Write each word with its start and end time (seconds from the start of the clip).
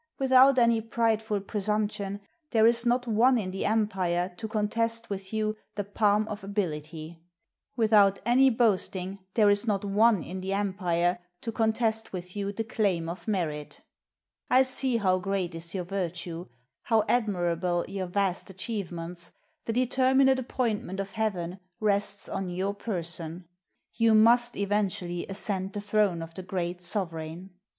Without 0.17 0.57
any 0.57 0.81
prideful 0.81 1.41
presumption, 1.41 2.21
there 2.49 2.65
is 2.65 2.87
not 2.87 3.05
one 3.05 3.37
in 3.37 3.51
the 3.51 3.65
empire 3.67 4.33
to 4.37 4.47
contest 4.47 5.11
with 5.11 5.31
you 5.31 5.55
the 5.75 5.83
palm 5.83 6.27
of 6.27 6.43
ability; 6.43 7.21
without 7.77 8.17
any 8.25 8.49
boast 8.49 8.95
ing, 8.95 9.19
there 9.35 9.51
is 9.51 9.67
not 9.67 9.85
one 9.85 10.23
in 10.23 10.41
the 10.41 10.53
empire 10.53 11.19
to 11.41 11.51
contest 11.51 12.11
with 12.13 12.35
you 12.35 12.51
the 12.51 12.63
claim 12.63 13.07
of 13.07 13.27
merit. 13.27 13.79
I 14.49 14.63
see 14.63 14.97
how 14.97 15.19
great 15.19 15.53
is 15.53 15.75
your 15.75 15.83
virtue, 15.83 16.47
how 16.81 17.01
7 17.01 17.07
CHINA 17.07 17.17
admirable 17.37 17.85
your 17.87 18.07
vast 18.07 18.49
achievements; 18.49 19.31
the 19.65 19.73
determinate 19.73 20.39
appointment 20.39 20.99
of 20.99 21.11
Heaven 21.11 21.59
rests 21.79 22.27
on 22.27 22.49
your 22.49 22.73
person; 22.73 23.45
you 23.93 24.15
must 24.15 24.57
eventually 24.57 25.27
ascend 25.29 25.73
the 25.73 25.79
throne 25.81 26.23
of 26.23 26.33
the 26.33 26.41
great 26.41 26.81
sovereign. 26.81 27.51